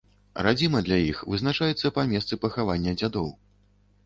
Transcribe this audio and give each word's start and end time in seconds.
Радзіма 0.45 0.79
для 0.87 0.97
іх 1.11 1.19
вызначаецца 1.33 1.93
па 1.99 2.07
месцы 2.15 2.33
пахавання 2.47 2.97
дзядоў. 2.99 3.31